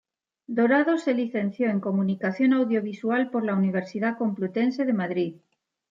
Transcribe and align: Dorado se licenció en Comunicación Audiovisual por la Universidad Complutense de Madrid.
Dorado 0.47 0.97
se 0.97 1.13
licenció 1.13 1.69
en 1.69 1.79
Comunicación 1.79 2.53
Audiovisual 2.53 3.29
por 3.29 3.45
la 3.45 3.53
Universidad 3.53 4.17
Complutense 4.17 4.83
de 4.83 4.93
Madrid. 4.93 5.35